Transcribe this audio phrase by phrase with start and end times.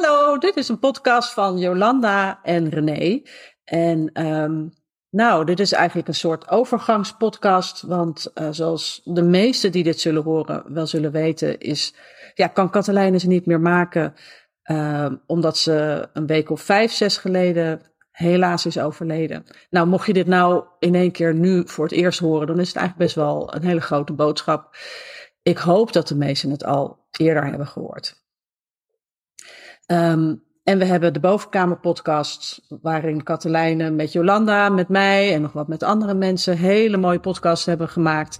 [0.00, 3.22] Hallo, dit is een podcast van Jolanda en René.
[3.64, 4.72] En um,
[5.10, 7.82] nou, dit is eigenlijk een soort overgangspodcast.
[7.82, 11.94] Want uh, zoals de meesten die dit zullen horen wel zullen weten, is,
[12.34, 14.14] ja, kan Katelijne ze niet meer maken.
[14.70, 17.80] Uh, omdat ze een week of vijf, zes geleden
[18.10, 19.44] helaas is overleden.
[19.70, 22.68] Nou, mocht je dit nou in één keer nu voor het eerst horen, dan is
[22.68, 24.76] het eigenlijk best wel een hele grote boodschap.
[25.42, 28.26] Ik hoop dat de meesten het al eerder hebben gehoord.
[29.90, 35.52] Um, en we hebben de Bovenkamer podcast, waarin Katelijne met Jolanda, met mij en nog
[35.52, 38.38] wat met andere mensen hele mooie podcasts hebben gemaakt.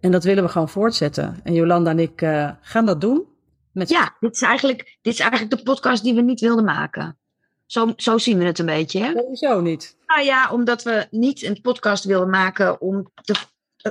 [0.00, 1.40] En dat willen we gewoon voortzetten.
[1.42, 3.26] En Jolanda en ik uh, gaan dat doen.
[3.72, 3.88] Met...
[3.88, 7.18] Ja, dit is, eigenlijk, dit is eigenlijk de podcast die we niet wilden maken.
[7.66, 9.00] Zo, zo zien we het een beetje.
[9.00, 9.12] Hè?
[9.12, 9.96] Sowieso niet.
[10.06, 13.34] Nou ja, omdat we niet een podcast wilden maken om, te,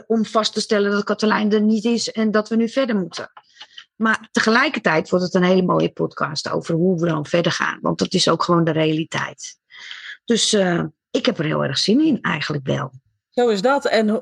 [0.08, 3.32] om vast te stellen dat Katelijn er niet is en dat we nu verder moeten.
[3.98, 7.80] Maar tegelijkertijd wordt het een hele mooie podcast over hoe we dan verder gaan.
[7.82, 9.60] Want dat is ook gewoon de realiteit.
[10.26, 12.92] Dus uh, ik heb er heel erg zin in, eigenlijk wel.
[13.30, 13.86] Zo is dat.
[13.86, 14.22] En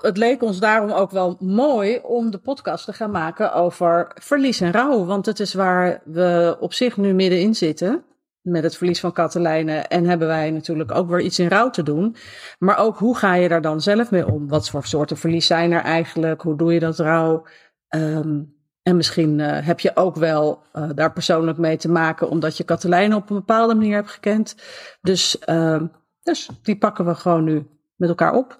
[0.00, 4.60] het leek ons daarom ook wel mooi om de podcast te gaan maken over verlies
[4.60, 5.04] en rouw.
[5.04, 8.04] Want het is waar we op zich nu middenin zitten.
[8.40, 9.76] Met het verlies van Katelijne.
[9.76, 12.16] En hebben wij natuurlijk ook weer iets in rouw te doen.
[12.58, 14.48] Maar ook hoe ga je daar dan zelf mee om?
[14.48, 16.42] Wat voor soorten verlies zijn er eigenlijk?
[16.42, 17.46] Hoe doe je dat rouw?
[17.88, 18.57] Um,
[18.88, 22.64] en misschien uh, heb je ook wel uh, daar persoonlijk mee te maken, omdat je
[22.64, 24.56] Katelijne op een bepaalde manier hebt gekend.
[25.00, 25.82] Dus, uh,
[26.22, 27.66] dus die pakken we gewoon nu
[27.96, 28.56] met elkaar op.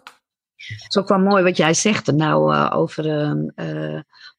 [0.57, 3.37] Het is ook wel mooi wat jij zegt nou uh, over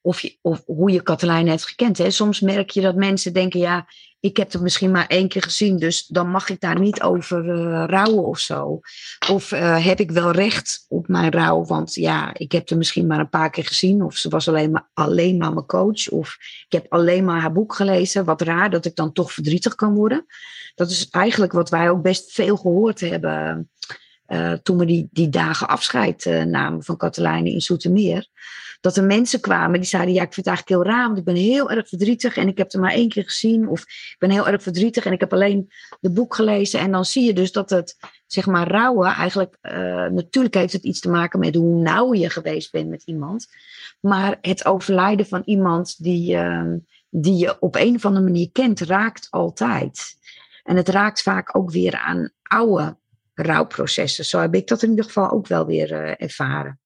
[0.02, 1.98] of je, of hoe je Katelijne hebt gekend.
[1.98, 2.10] Hè?
[2.10, 3.86] Soms merk je dat mensen denken, ja,
[4.20, 7.45] ik heb het misschien maar één keer gezien, dus dan mag ik daar niet over
[7.45, 8.80] uh, rouwen of zo.
[9.30, 13.08] Of uh, heb ik wel recht op mijn rouw, want ja, ik heb het misschien
[13.08, 14.03] maar een paar keer gezien.
[14.03, 16.09] Of ze was alleen maar, alleen maar mijn coach.
[16.09, 18.26] Of ik heb alleen maar haar boek gelezen.
[18.26, 20.26] Wat raar dat ik dan toch verdrietig kan worden.
[20.76, 23.70] Dat is eigenlijk wat wij ook best veel gehoord hebben
[24.30, 28.27] uh, toen we die, die dagen afscheid namen van Katelijne in Soetermeer
[28.81, 31.23] dat er mensen kwamen die zeiden: Ja, ik vind het eigenlijk heel raar, want ik
[31.23, 33.67] ben heel erg verdrietig en ik heb het maar één keer gezien.
[33.67, 36.80] Of ik ben heel erg verdrietig en ik heb alleen de boek gelezen.
[36.80, 39.71] En dan zie je dus dat het, zeg maar, rouwen eigenlijk, uh,
[40.05, 43.48] natuurlijk heeft het iets te maken met hoe nauw je geweest bent met iemand.
[43.99, 46.73] Maar het overlijden van iemand die, uh,
[47.09, 50.17] die je op een of andere manier kent, raakt altijd.
[50.64, 52.98] En het raakt vaak ook weer aan oude
[53.42, 54.26] rouwprocessen.
[54.26, 56.80] Zo heb ik dat in ieder geval ook wel weer uh, ervaren.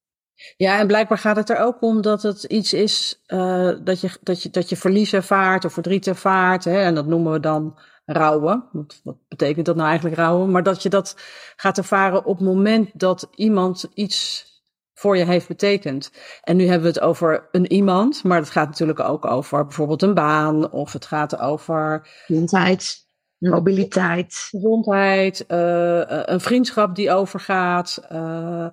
[0.58, 4.18] Ja, en blijkbaar gaat het er ook om dat het iets is uh, dat, je,
[4.22, 6.64] dat, je, dat je verlies ervaart of verdriet ervaart.
[6.64, 8.70] Hè, en dat noemen we dan rouwen.
[8.72, 10.52] Wat, wat betekent dat nou eigenlijk rouwen?
[10.52, 11.16] Maar dat je dat
[11.56, 14.52] gaat ervaren op het moment dat iemand iets
[14.94, 16.12] voor je heeft betekend.
[16.42, 20.02] En nu hebben we het over een iemand, maar het gaat natuurlijk ook over bijvoorbeeld
[20.02, 22.08] een baan of het gaat over.
[22.26, 23.03] Gezondheid.
[23.50, 24.48] Mobiliteit.
[24.50, 28.68] Gezondheid, uh, een vriendschap die overgaat, uh,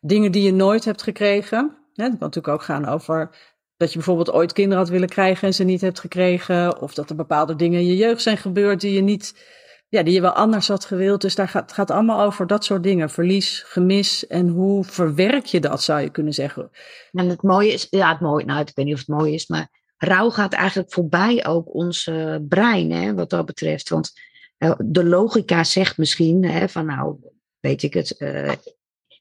[0.00, 1.76] dingen die je nooit hebt gekregen.
[1.92, 3.30] Ja, dat kan natuurlijk ook gaan over
[3.76, 6.80] dat je bijvoorbeeld ooit kinderen had willen krijgen en ze niet hebt gekregen.
[6.80, 9.46] Of dat er bepaalde dingen in je jeugd zijn gebeurd die je niet,
[9.88, 11.20] ja, die je wel anders had gewild.
[11.20, 13.10] Dus daar gaat, het gaat allemaal over dat soort dingen.
[13.10, 16.70] Verlies, gemis en hoe verwerk je dat, zou je kunnen zeggen.
[17.12, 19.46] En het mooie is, ja, het mooie, nou, ik weet niet of het mooi is,
[19.46, 22.10] maar rouw gaat eigenlijk voorbij ook ons
[22.48, 23.88] brein, hè, wat dat betreft.
[23.88, 24.12] Want
[24.58, 27.16] uh, de logica zegt misschien hè, van nou,
[27.60, 28.52] weet ik het, uh,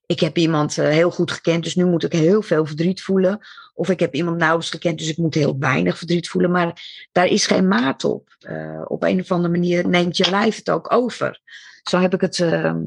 [0.06, 3.40] ik heb iemand heel goed gekend, dus nu moet ik heel veel verdriet voelen.
[3.74, 6.52] Of ik heb iemand nauwelijks gekend, dus ik moet heel weinig verdriet voelen.
[6.52, 8.38] Maar daar is geen maat op.
[8.86, 11.42] op een of andere manier neemt je lijf het ook over.
[11.84, 12.82] Zo heb ik het ehm,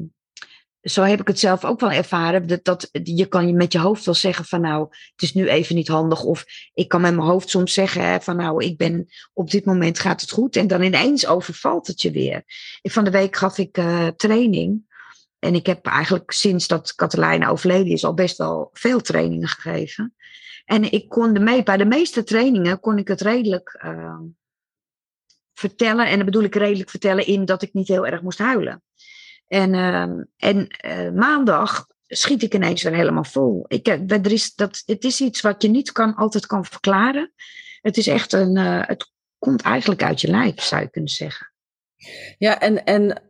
[0.89, 2.47] zo heb ik het zelf ook wel ervaren.
[2.47, 5.47] Dat, dat, je kan je met je hoofd wel zeggen van nou, het is nu
[5.47, 6.23] even niet handig.
[6.23, 9.65] Of ik kan met mijn hoofd soms zeggen hè, van nou, ik ben op dit
[9.65, 10.55] moment gaat het goed.
[10.55, 12.43] En dan ineens overvalt het je weer.
[12.81, 14.85] Van de week gaf ik uh, training.
[15.39, 20.15] En ik heb eigenlijk sinds dat Katelijne overleden is al best wel veel trainingen gegeven.
[20.65, 24.19] En ik kon de mee, bij de meeste trainingen kon ik het redelijk uh,
[25.53, 26.07] vertellen.
[26.07, 28.81] En dan bedoel ik redelijk vertellen in dat ik niet heel erg moest huilen.
[29.47, 30.01] En, uh,
[30.37, 33.65] en uh, maandag schiet ik ineens weer helemaal vol.
[33.67, 37.31] Ik, er is, dat, het is iets wat je niet kan, altijd kan verklaren.
[37.81, 41.51] Het is echt een, uh, het komt eigenlijk uit je lijf, zou je kunnen zeggen.
[42.37, 43.21] Ja, en, en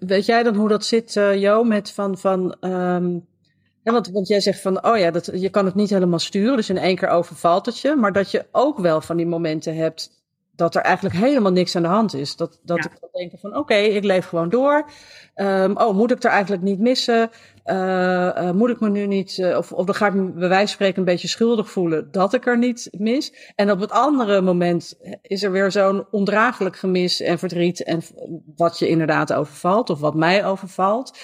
[0.00, 2.56] weet jij dan hoe dat zit, Jo, met van, van
[3.82, 6.56] ja, want, want jij zegt van, oh ja, dat, je kan het niet helemaal sturen,
[6.56, 9.76] dus in één keer overvalt het je, maar dat je ook wel van die momenten
[9.76, 10.19] hebt
[10.60, 12.36] dat er eigenlijk helemaal niks aan de hand is.
[12.36, 14.90] Dat, dat ik denk van oké, ik leef gewoon door.
[15.34, 17.30] Um, oh, moet ik er eigenlijk niet missen?
[17.64, 20.48] Uh, uh, moet ik me nu niet, uh, of, of dan ga ik me bij
[20.48, 23.52] wijze van spreken een beetje schuldig voelen dat ik er niet mis.
[23.54, 28.02] En op het andere moment is er weer zo'n ondraaglijk gemis en verdriet en
[28.56, 31.18] wat je inderdaad overvalt of wat mij overvalt.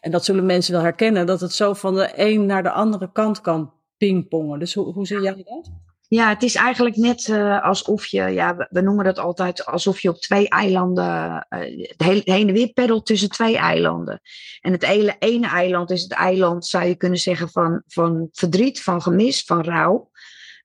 [0.00, 3.12] En dat zullen mensen wel herkennen, dat het zo van de een naar de andere
[3.12, 4.58] kant kan pingpongen.
[4.58, 5.70] Dus hoe, hoe zie jij dat?
[6.14, 10.08] Ja, het is eigenlijk net uh, alsof je, ja, we noemen dat altijd alsof je
[10.08, 14.20] op twee eilanden, uh, heen en weer peddelt tussen twee eilanden.
[14.60, 18.82] En het ene, ene eiland is het eiland, zou je kunnen zeggen, van, van verdriet,
[18.82, 20.10] van gemis, van rouw.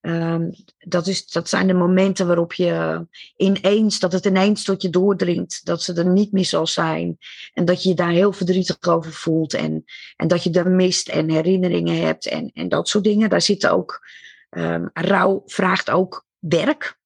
[0.02, 4.90] Um, dat, is, dat zijn de momenten waarop je ineens, dat het ineens tot je
[4.90, 7.18] doordringt, dat ze er niet meer zal zijn.
[7.54, 9.54] En dat je je daar heel verdrietig over voelt.
[9.54, 9.84] En,
[10.16, 13.30] en dat je er mist en herinneringen hebt en, en dat soort dingen.
[13.30, 14.02] Daar zitten ook
[14.50, 17.00] Um, rouw vraagt ook werk.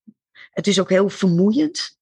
[0.52, 2.00] Het is ook heel vermoeiend.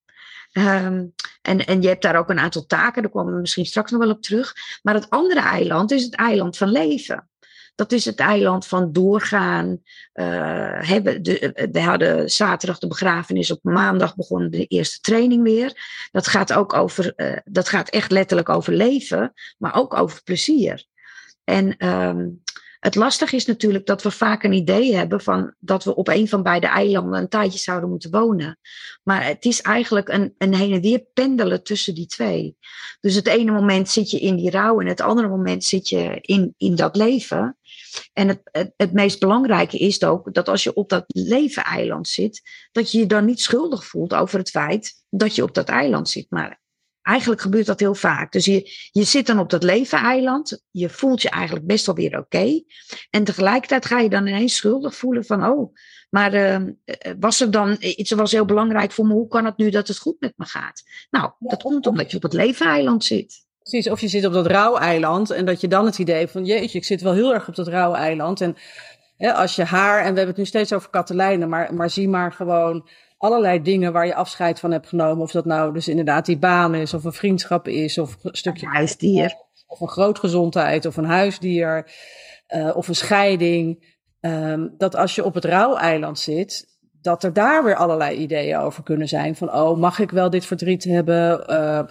[0.53, 3.91] Um, en, en je hebt daar ook een aantal taken, daar komen we misschien straks
[3.91, 4.53] nog wel op terug.
[4.81, 7.29] Maar het andere eiland is het eiland van leven.
[7.75, 9.81] Dat is het eiland van doorgaan.
[10.13, 16.07] Hebben de, we hadden zaterdag de begrafenis, op maandag begon de eerste training weer.
[16.11, 20.85] Dat gaat ook over, uh, dat gaat echt letterlijk over leven, maar ook over plezier.
[21.43, 22.43] En um,
[22.79, 26.27] het lastige is natuurlijk dat we vaak een idee hebben van dat we op een
[26.27, 28.59] van beide eilanden een tijdje zouden moeten wonen.
[29.03, 32.57] Maar het is eigenlijk een, een heen en weer pendelen tussen die twee.
[32.99, 36.17] Dus het ene moment zit je in die rouw en het andere moment zit je
[36.21, 37.57] in, in dat leven.
[38.13, 42.41] En het, het, meest belangrijke is ook dat als je op dat leven-eiland zit,
[42.71, 46.09] dat je je dan niet schuldig voelt over het feit dat je op dat eiland
[46.09, 46.25] zit.
[46.29, 46.61] Maar
[47.09, 48.31] Eigenlijk gebeurt dat heel vaak.
[48.31, 50.63] Dus je, je zit dan op dat leven-eiland.
[50.71, 52.63] Je voelt je eigenlijk best wel weer oké.
[53.09, 55.45] En tegelijkertijd ga je dan ineens schuldig voelen van...
[55.45, 55.75] oh,
[56.09, 56.57] maar uh,
[57.19, 59.13] was er dan iets was heel belangrijk voor me.
[59.13, 60.83] Hoe kan het nu dat het goed met me gaat?
[61.09, 63.45] Nou, dat komt omdat je op het leven-eiland zit.
[63.59, 66.45] Precies, of je zit op dat rouweiland en dat je dan het idee van...
[66.45, 68.41] jeetje, ik zit wel heel erg op dat rouweiland.
[68.41, 68.55] En
[69.17, 71.49] als je haar, en we hebben het nu steeds over Katelijnen...
[71.49, 75.23] maar, maar zie maar gewoon allerlei dingen waar je afscheid van hebt genomen.
[75.23, 78.67] Of dat nou dus inderdaad die baan is, of een vriendschap is, of een stukje
[78.67, 79.33] huisdier.
[79.67, 81.91] Of een grootgezondheid, of een huisdier,
[82.55, 83.97] uh, of een scheiding.
[84.19, 88.83] Um, dat als je op het rouweiland zit, dat er daar weer allerlei ideeën over
[88.83, 89.35] kunnen zijn.
[89.35, 91.43] Van, oh, mag ik wel dit verdriet hebben?
[91.49, 91.81] Uh,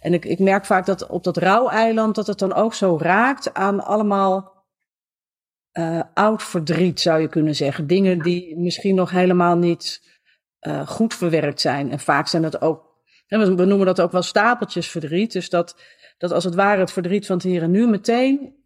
[0.00, 3.54] en ik, ik merk vaak dat op dat rouweiland, dat het dan ook zo raakt
[3.54, 4.56] aan allemaal
[5.72, 7.86] uh, oud verdriet, zou je kunnen zeggen.
[7.86, 10.06] Dingen die misschien nog helemaal niet
[10.60, 11.90] uh, goed verwerkt zijn.
[11.90, 12.86] En vaak zijn dat ook,
[13.26, 15.32] we noemen dat ook wel stapeltjes verdriet.
[15.32, 15.76] Dus dat,
[16.18, 18.56] dat als het ware het verdriet van het hier en nu meteen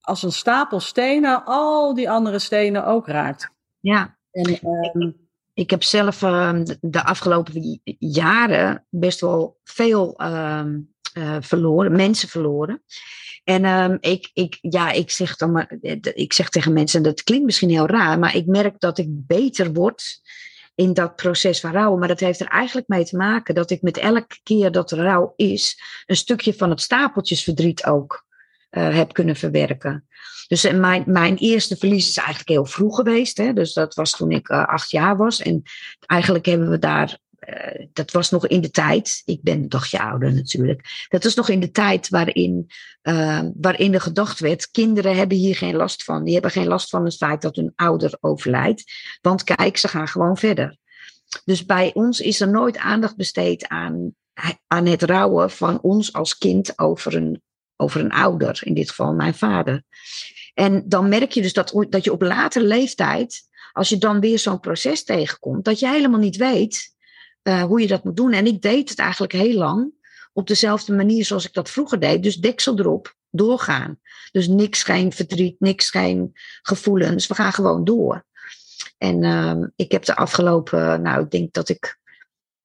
[0.00, 3.48] als een stapel stenen al die andere stenen ook raakt.
[3.80, 4.18] Ja.
[4.30, 4.58] En,
[4.94, 5.16] um,
[5.54, 10.64] ik heb zelf uh, de afgelopen jaren best wel veel uh,
[11.18, 12.82] uh, verloren, mensen verloren.
[13.44, 15.76] En ik, ik, ja, ik, zeg dan maar,
[16.14, 19.72] ik zeg tegen mensen, dat klinkt misschien heel raar, maar ik merk dat ik beter
[19.72, 20.20] word
[20.74, 21.98] in dat proces van rouwen.
[21.98, 24.98] Maar dat heeft er eigenlijk mee te maken dat ik met elke keer dat er
[24.98, 28.24] rouw is, een stukje van het stapeltjesverdriet ook
[28.70, 30.06] uh, heb kunnen verwerken.
[30.48, 33.36] Dus uh, mijn, mijn eerste verlies is eigenlijk heel vroeg geweest.
[33.36, 33.52] Hè?
[33.52, 35.42] Dus dat was toen ik uh, acht jaar was.
[35.42, 35.62] En
[36.06, 40.00] eigenlijk hebben we daar uh, dat was nog in de tijd, ik ben een dagje
[40.00, 42.70] ouder natuurlijk, dat was nog in de tijd waarin,
[43.02, 46.24] uh, waarin er gedacht werd, kinderen hebben hier geen last van.
[46.24, 48.84] Die hebben geen last van het feit dat hun ouder overlijdt,
[49.20, 50.76] want kijk, ze gaan gewoon verder.
[51.44, 54.14] Dus bij ons is er nooit aandacht besteed aan,
[54.66, 57.42] aan het rouwen van ons als kind over een,
[57.76, 59.82] over een ouder, in dit geval mijn vader.
[60.54, 64.38] En dan merk je dus dat, dat je op latere leeftijd, als je dan weer
[64.38, 66.91] zo'n proces tegenkomt, dat je helemaal niet weet
[67.42, 68.32] uh, hoe je dat moet doen.
[68.32, 69.92] En ik deed het eigenlijk heel lang
[70.32, 72.22] op dezelfde manier zoals ik dat vroeger deed.
[72.22, 74.00] Dus deksel erop, doorgaan.
[74.32, 76.32] Dus niks, geen verdriet, niks, geen
[76.62, 77.26] gevoelens.
[77.26, 78.24] We gaan gewoon door.
[78.98, 82.00] En uh, ik heb de afgelopen, nou, ik denk dat ik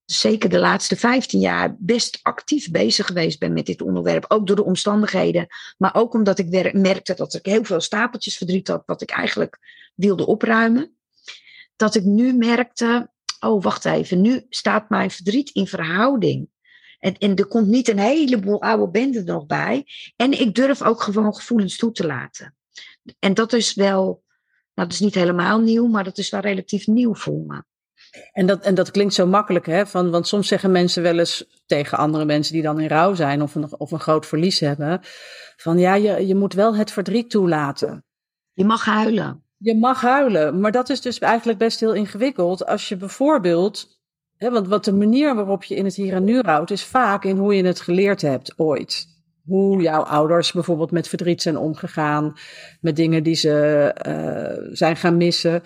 [0.05, 4.25] zeker de laatste 15 jaar best actief bezig geweest ben met dit onderwerp.
[4.27, 8.67] Ook door de omstandigheden, maar ook omdat ik merkte dat ik heel veel stapeltjes verdriet
[8.67, 9.59] had, wat ik eigenlijk
[9.95, 10.97] wilde opruimen.
[11.75, 16.49] Dat ik nu merkte, oh wacht even, nu staat mijn verdriet in verhouding.
[16.99, 19.85] En, en er komt niet een heleboel oude benden er nog bij.
[20.15, 22.55] En ik durf ook gewoon gevoelens toe te laten.
[23.19, 24.03] En dat is wel,
[24.73, 27.63] nou dat is niet helemaal nieuw, maar dat is wel relatief nieuw voor me.
[28.31, 29.87] En dat, en dat klinkt zo makkelijk, hè?
[29.87, 33.41] Van, want soms zeggen mensen wel eens tegen andere mensen die dan in rouw zijn
[33.41, 34.99] of een, of een groot verlies hebben:
[35.57, 38.05] van ja, je, je moet wel het verdriet toelaten.
[38.53, 39.46] Je mag huilen.
[39.57, 42.65] Je mag huilen, maar dat is dus eigenlijk best heel ingewikkeld.
[42.65, 43.97] Als je bijvoorbeeld
[44.37, 47.37] want wat de manier waarop je in het hier en nu rouwt, is vaak in
[47.37, 49.15] hoe je het geleerd hebt ooit.
[49.45, 52.33] Hoe jouw ouders bijvoorbeeld met verdriet zijn omgegaan,
[52.81, 55.61] met dingen die ze uh, zijn gaan missen.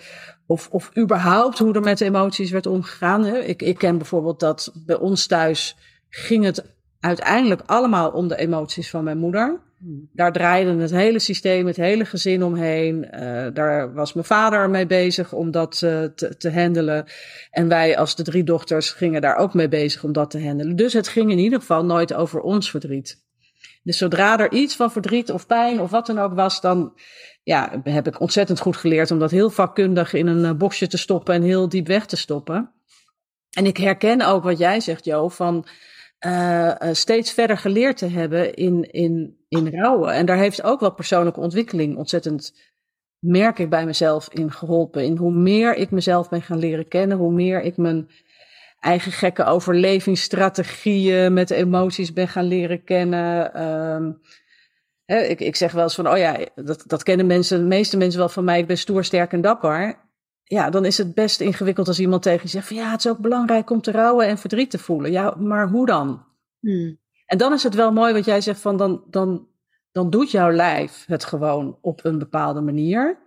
[0.46, 3.24] Of, of überhaupt hoe er met de emoties werd omgegaan.
[3.24, 3.38] Hè.
[3.38, 5.76] Ik, ik ken bijvoorbeeld dat bij ons thuis
[6.08, 6.64] ging het
[7.02, 9.60] uiteindelijk allemaal om de emoties van mijn moeder.
[9.78, 10.08] Hmm.
[10.12, 13.08] Daar draaide het hele systeem, het hele gezin omheen.
[13.14, 17.04] Uh, daar was mijn vader mee bezig om dat uh, te, te handelen.
[17.50, 20.76] En wij als de drie dochters gingen daar ook mee bezig om dat te handelen.
[20.76, 23.22] Dus het ging in ieder geval nooit over ons verdriet.
[23.82, 26.92] Dus zodra er iets van verdriet of pijn of wat dan ook was, dan
[27.42, 30.98] ja, heb ik ontzettend goed geleerd om dat heel vakkundig in een uh, boxje te
[30.98, 32.70] stoppen en heel diep weg te stoppen.
[33.50, 35.66] En ik herken ook wat jij zegt, Jo, van
[36.26, 40.12] uh, steeds verder geleerd te hebben in, in, in rouwen.
[40.12, 42.54] En daar heeft ook wel persoonlijke ontwikkeling ontzettend,
[43.18, 45.04] merk ik bij mezelf, in geholpen.
[45.04, 48.08] In hoe meer ik mezelf ben gaan leren kennen, hoe meer ik mijn
[48.80, 53.62] eigen gekke overlevingsstrategieën met emoties ben gaan leren kennen.
[53.62, 54.20] Um,
[55.04, 57.96] hè, ik, ik zeg wel eens van, oh ja, dat, dat kennen mensen, de meeste
[57.96, 58.58] mensen wel van mij.
[58.58, 60.10] Ik ben stoer, sterk en dapper
[60.52, 63.10] ja, dan is het best ingewikkeld als iemand tegen je zegt van ja, het is
[63.10, 65.10] ook belangrijk om te rouwen en verdriet te voelen.
[65.10, 66.24] Ja, maar hoe dan?
[66.60, 66.98] Hmm.
[67.26, 69.48] En dan is het wel mooi wat jij zegt van dan, dan,
[69.92, 73.18] dan doet jouw lijf het gewoon op een bepaalde manier.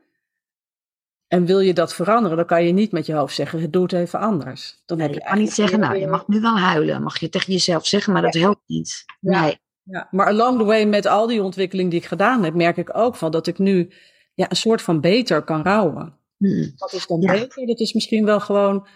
[1.28, 3.94] En wil je dat veranderen, dan kan je niet met je hoofd zeggen, doe het
[3.94, 4.82] even anders.
[4.86, 7.04] Dan heb je, kan niet zeggen, nou, je mag nu wel huilen.
[7.04, 9.06] Mag je tegen jezelf zeggen, maar dat helpt niet.
[9.20, 9.58] Nee.
[9.84, 10.08] Ja.
[10.12, 13.16] Maar along the way met al die ontwikkeling die ik gedaan heb, merk ik ook
[13.16, 13.92] van dat ik nu
[14.34, 16.24] ja, een soort van beter kan rouwen.
[16.38, 16.74] Hmm.
[16.76, 17.66] Wat is dan beter?
[17.66, 18.88] Dat is misschien wel gewoon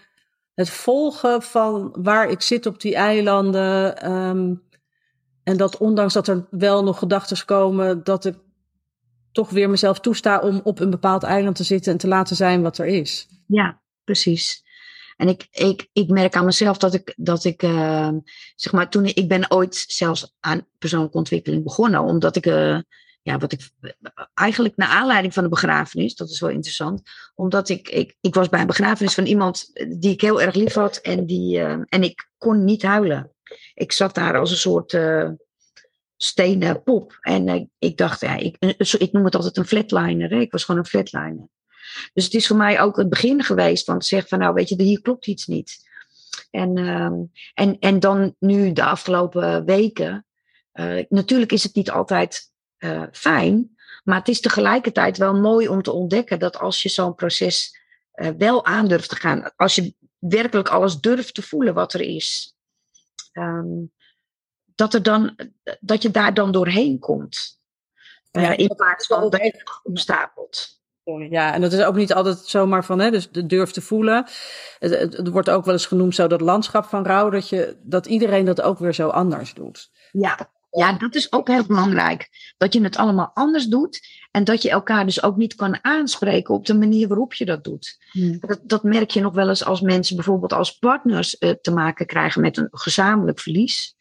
[0.54, 4.10] het volgen van waar ik zit op die eilanden.
[4.10, 4.62] Um,
[5.42, 8.38] en dat ondanks dat er wel nog gedachten komen, dat ik
[9.32, 12.62] toch weer mezelf toesta om op een bepaald eiland te zitten en te laten zijn
[12.62, 13.28] wat er is.
[13.46, 14.68] Ja, precies.
[15.16, 18.10] En ik, ik, ik merk aan mezelf dat ik, dat ik uh,
[18.54, 22.78] zeg maar, toen ik ben ooit zelfs aan persoonlijke ontwikkeling begonnen, omdat ik uh,
[23.22, 23.70] ja, wat ik
[24.34, 27.02] eigenlijk naar aanleiding van de begrafenis, dat is wel interessant,
[27.34, 30.74] omdat ik, ik, ik was bij een begrafenis van iemand die ik heel erg lief
[30.74, 33.32] had en, die, uh, en ik kon niet huilen.
[33.74, 35.28] Ik zat daar als een soort uh,
[36.16, 38.56] stenen pop en ik dacht, ja, ik,
[38.98, 40.38] ik noem het altijd een flatliner, hè?
[40.38, 41.48] ik was gewoon een flatliner.
[42.12, 44.68] Dus het is voor mij ook het begin geweest van te zeggen van nou weet
[44.68, 45.88] je, hier klopt iets niet.
[46.50, 47.14] En, ehm,
[47.54, 50.24] en, en dan nu de afgelopen weken,
[51.08, 52.49] natuurlijk is het niet altijd
[52.80, 53.76] uh, fijn.
[54.04, 57.78] Maar het is tegelijkertijd wel mooi om te ontdekken dat als je zo'n proces
[58.14, 62.54] uh, wel aandurft te gaan, als je werkelijk alles durft te voelen wat er is,
[63.32, 63.92] um,
[64.74, 65.36] dat, er dan,
[65.80, 67.58] dat je daar dan doorheen komt.
[68.32, 70.78] Uh, ja, in plaats van dat je opstapelt.
[71.18, 74.26] Ja, en dat is ook niet altijd zomaar van, hè, dus de durf te voelen.
[74.78, 77.76] Het, het, het, wordt ook wel eens genoemd zo dat landschap van rouw, dat, je,
[77.82, 79.90] dat iedereen dat ook weer zo anders doet.
[80.12, 82.28] Ja, ja, dat is ook heel belangrijk.
[82.56, 84.00] Dat je het allemaal anders doet.
[84.30, 87.64] En dat je elkaar dus ook niet kan aanspreken op de manier waarop je dat
[87.64, 87.98] doet.
[88.10, 88.38] Hmm.
[88.40, 92.06] Dat, dat, merk je nog wel eens als mensen bijvoorbeeld als partners uh, te maken
[92.06, 93.94] krijgen met een gezamenlijk verlies.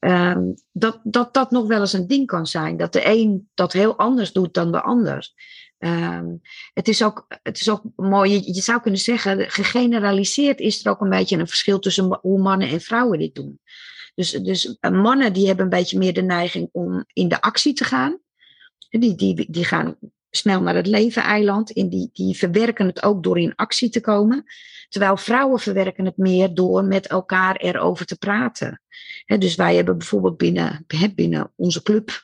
[0.00, 2.76] Um, dat, dat dat nog wel eens een ding kan zijn.
[2.76, 5.32] Dat de een dat heel anders doet dan de ander.
[5.78, 6.40] Um,
[6.74, 10.90] het, is ook, het is ook mooi, je, je, zou kunnen zeggen, gegeneraliseerd is er
[10.90, 13.60] ook een beetje een verschil tussen hoe mannen en vrouwen dit doen.
[14.18, 17.72] Dus, dus eh, mannen die hebben een beetje meer de neiging om in de actie
[17.72, 18.18] te gaan.
[18.90, 19.96] Die, die, die gaan
[20.30, 21.72] snel naar het leven-eiland.
[21.72, 24.44] En die, die verwerken het ook door in actie te komen.
[24.88, 28.80] Terwijl vrouwen verwerken het meer door met elkaar erover te praten.
[29.26, 30.84] dus wij hebben bijvoorbeeld binnen,
[31.14, 32.20] binnen onze club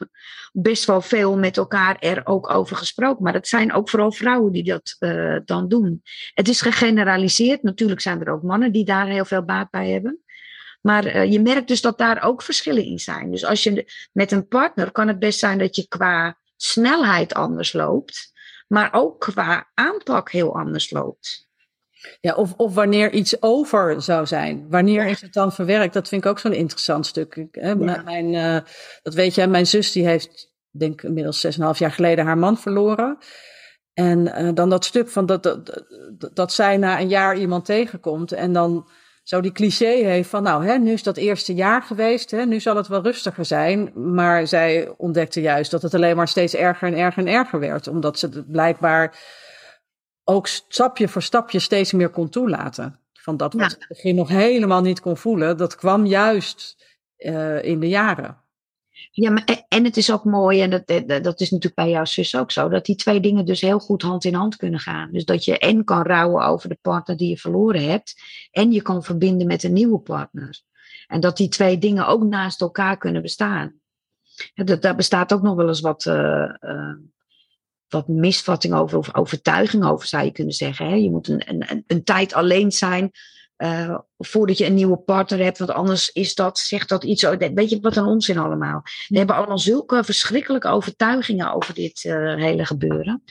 [0.52, 3.24] best wel veel met elkaar er ook over gesproken.
[3.24, 6.02] Maar het zijn ook vooral vrouwen die dat uh, dan doen.
[6.34, 7.62] Het is gegeneraliseerd.
[7.62, 10.23] Natuurlijk zijn er ook mannen die daar heel veel baat bij hebben.
[10.84, 13.30] Maar uh, je merkt dus dat daar ook verschillen in zijn.
[13.30, 17.72] Dus als je met een partner kan het best zijn dat je qua snelheid anders
[17.72, 18.32] loopt,
[18.68, 21.48] maar ook qua aanpak heel anders loopt.
[22.20, 24.66] Ja, of, of wanneer iets over zou zijn.
[24.70, 25.94] Wanneer is het dan verwerkt?
[25.94, 27.48] Dat vind ik ook zo'n interessant stuk.
[27.50, 27.76] Hè?
[27.76, 28.58] Mijn, uh,
[29.02, 32.58] dat weet je, mijn zus die heeft, denk ik, inmiddels 6,5 jaar geleden haar man
[32.58, 33.18] verloren.
[33.92, 35.84] En uh, dan dat stuk van dat, dat,
[36.18, 38.88] dat, dat zij na een jaar iemand tegenkomt en dan
[39.24, 42.60] zo die cliché heeft van, nou, hè, nu is dat eerste jaar geweest, hè, nu
[42.60, 43.92] zal het wel rustiger zijn.
[44.14, 47.88] Maar zij ontdekte juist dat het alleen maar steeds erger en erger en erger werd,
[47.88, 49.18] omdat ze het blijkbaar
[50.24, 52.98] ook stapje voor stapje steeds meer kon toelaten.
[53.12, 53.76] Van dat wat ja.
[53.78, 56.84] het begin nog helemaal niet kon voelen, dat kwam juist
[57.18, 58.43] uh, in de jaren.
[59.10, 60.86] Ja, maar, en het is ook mooi, en dat,
[61.24, 64.02] dat is natuurlijk bij jouw zus ook zo, dat die twee dingen dus heel goed
[64.02, 65.12] hand in hand kunnen gaan.
[65.12, 68.82] Dus dat je en kan rouwen over de partner die je verloren hebt, en je
[68.82, 70.62] kan verbinden met een nieuwe partner.
[71.06, 73.74] En dat die twee dingen ook naast elkaar kunnen bestaan.
[74.54, 76.52] Dat, daar bestaat ook nog wel eens wat, uh,
[77.88, 80.86] wat misvatting over, of overtuiging over, zou je kunnen zeggen.
[80.86, 80.94] Hè?
[80.94, 83.10] Je moet een, een, een tijd alleen zijn
[83.58, 87.22] uh, voordat je een nieuwe partner hebt, want anders is dat, zegt dat iets.
[87.54, 88.82] Weet je wat een onzin allemaal?
[89.08, 93.22] We hebben allemaal zulke verschrikkelijke overtuigingen over dit uh, hele gebeuren.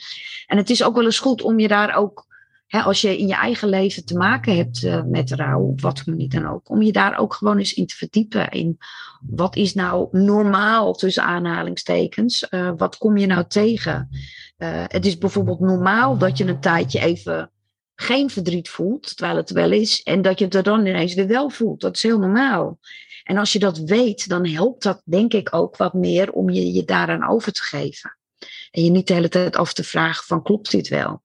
[0.46, 2.26] En het is ook wel eens goed om je daar ook,
[2.66, 6.06] hè, als je in je eigen leven te maken hebt uh, met rouw, op wat
[6.06, 8.50] manier dan ook, om je daar ook gewoon eens in te verdiepen.
[8.50, 8.78] In
[9.20, 12.48] wat is nou normaal tussen aanhalingstekens?
[12.76, 14.08] wat kom je nou tegen?
[14.86, 17.50] het is bijvoorbeeld normaal dat je een tijdje even
[17.94, 21.26] geen verdriet voelt, terwijl het wel is, en dat je het er dan ineens weer
[21.26, 21.80] wel voelt.
[21.80, 22.78] Dat is heel normaal.
[23.24, 26.72] En als je dat weet, dan helpt dat denk ik ook wat meer om je
[26.72, 28.16] je daaraan over te geven.
[28.70, 31.22] En je niet de hele tijd af te vragen van klopt dit wel?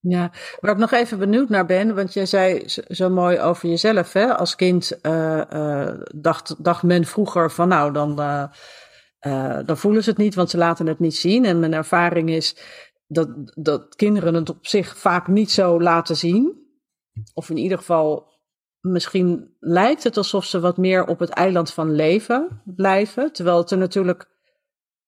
[0.00, 0.30] Ja,
[0.60, 4.12] waar ik nog even benieuwd naar ben, want jij zei zo mooi over jezelf.
[4.12, 4.36] Hè?
[4.36, 10.10] Als kind uh, uh, dacht, dacht men vroeger van nou, dan, uh, dan voelen ze
[10.10, 11.44] het niet, want ze laten het niet zien.
[11.44, 12.56] En mijn ervaring is,
[13.06, 16.64] dat, dat kinderen het op zich vaak niet zo laten zien.
[17.34, 18.28] Of in ieder geval,
[18.80, 23.32] misschien lijkt het alsof ze wat meer op het eiland van leven blijven.
[23.32, 24.30] Terwijl het er natuurlijk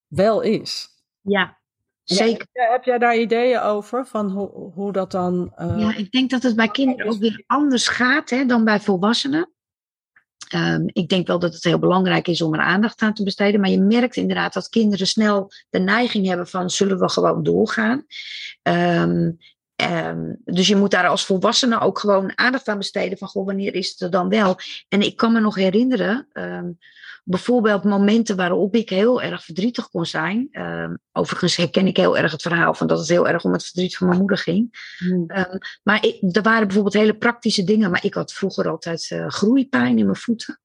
[0.07, 0.89] wel is.
[1.21, 1.59] Ja,
[2.03, 2.47] zeker.
[2.53, 4.07] Ja, heb jij daar ideeën over?
[4.07, 5.53] Van hoe, hoe dat dan.
[5.59, 5.79] Uh...
[5.79, 9.53] Ja, ik denk dat het bij kinderen ook weer anders gaat hè, dan bij volwassenen.
[10.55, 13.61] Um, ik denk wel dat het heel belangrijk is om er aandacht aan te besteden.
[13.61, 18.07] Maar je merkt inderdaad dat kinderen snel de neiging hebben van zullen we gewoon doorgaan.
[18.63, 19.39] Um,
[19.83, 23.75] um, dus je moet daar als volwassene ook gewoon aandacht aan besteden van goh, wanneer
[23.75, 24.59] is het er dan wel.
[24.89, 26.29] En ik kan me nog herinneren
[27.29, 30.49] bijvoorbeeld momenten waarop ik heel erg verdrietig kon zijn.
[30.53, 33.65] Uh, overigens herken ik heel erg het verhaal van dat het heel erg om het
[33.65, 34.95] verdriet van mijn moeder ging.
[34.99, 35.27] Hmm.
[35.83, 37.91] Maar ik, er waren bijvoorbeeld hele praktische dingen.
[37.91, 40.61] Maar ik had vroeger altijd uh, groeipijn in mijn voeten.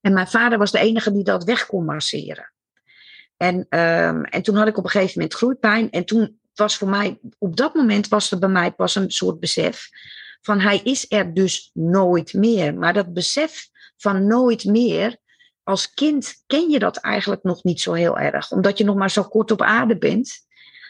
[0.00, 2.52] En mijn vader was de enige die dat weg kon masseren.
[3.36, 5.90] En, um, en toen had ik op een gegeven moment groeipijn.
[5.90, 9.40] En toen was voor mij, op dat moment was er bij mij pas een soort
[9.40, 9.88] besef.
[10.40, 12.74] Van hij is er dus nooit meer.
[12.74, 15.16] Maar dat besef van nooit meer
[15.62, 18.50] als kind ken je dat eigenlijk nog niet zo heel erg.
[18.50, 20.46] Omdat je nog maar zo kort op aarde bent,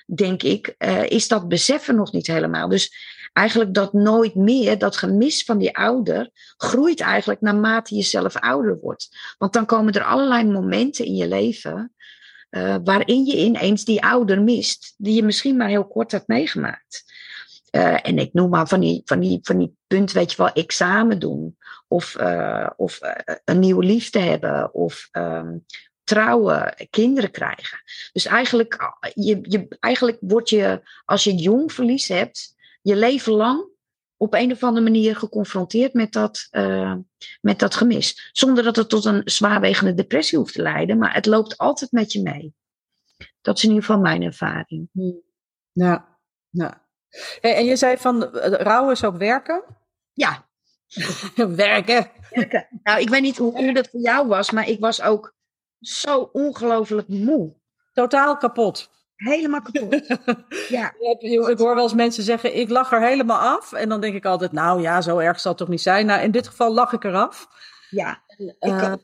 [0.06, 2.68] denk ik, uh, is dat beseffen nog niet helemaal.
[2.68, 2.92] Dus
[3.32, 8.78] eigenlijk dat nooit meer, dat gemis van die ouder, groeit eigenlijk naarmate je zelf ouder
[8.80, 9.34] wordt.
[9.38, 11.94] Want dan komen er allerlei momenten in je leven
[12.56, 17.04] uh, waarin je ineens die ouder mist, die je misschien maar heel kort hebt meegemaakt.
[17.70, 20.52] Uh, en ik noem maar van die, van, die, van die punt, weet je wel,
[20.52, 21.56] examen doen.
[21.88, 23.00] Of, uh, of
[23.44, 24.74] een nieuwe liefde hebben.
[24.74, 25.64] Of um,
[26.04, 27.78] trouwen, kinderen krijgen.
[28.12, 33.68] Dus eigenlijk, je, je, eigenlijk word je, als je jong verlies hebt, je leven lang
[34.16, 36.48] op een of andere manier geconfronteerd met dat,
[37.40, 38.30] met dat gemis.
[38.32, 42.12] Zonder dat het tot een zwaarwegende depressie hoeft te leiden, maar het loopt altijd met
[42.12, 42.54] je mee.
[43.40, 44.88] Dat is in ieder geval mijn ervaring.
[45.72, 46.18] Ja,
[46.50, 46.84] ja.
[47.40, 49.64] En je zei van rouw is ook werken?
[50.12, 50.48] Ja.
[51.34, 52.10] werken.
[52.30, 52.66] werken.
[52.82, 55.34] Nou, ik weet niet hoe dat voor jou was, maar ik was ook
[55.80, 57.54] zo ongelooflijk moe.
[57.92, 58.90] Totaal kapot.
[59.16, 60.06] Helemaal kapot.
[60.68, 60.94] ja.
[61.48, 63.72] Ik hoor wel eens mensen zeggen, ik lach er helemaal af.
[63.72, 66.06] En dan denk ik altijd, nou ja, zo erg zal het toch niet zijn.
[66.06, 67.48] Nou, in dit geval lach ik eraf.
[67.90, 68.22] Ja,
[68.60, 68.94] uh,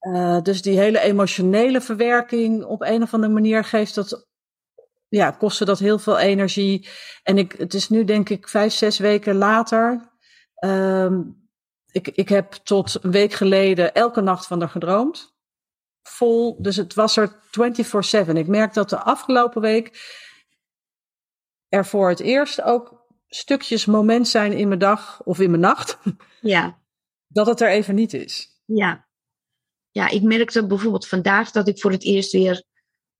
[0.00, 4.26] uh, dus die hele emotionele verwerking op een of andere manier geeft dat
[5.08, 6.88] ja, kostte dat heel veel energie.
[7.22, 10.12] En ik, het is nu denk ik vijf, zes weken later.
[10.64, 11.48] Um,
[11.90, 15.33] ik, ik heb tot een week geleden elke nacht van haar gedroomd.
[16.08, 18.30] Vol, dus het was er 24-7.
[18.32, 20.12] Ik merk dat de afgelopen week
[21.68, 25.98] er voor het eerst ook stukjes moment zijn in mijn dag of in mijn nacht.
[26.40, 26.82] Ja.
[27.26, 28.60] Dat het er even niet is.
[28.64, 29.08] Ja.
[29.90, 32.64] Ja, ik merkte bijvoorbeeld vandaag dat ik voor het eerst weer